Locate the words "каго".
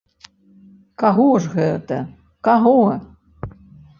1.01-1.25, 2.47-2.75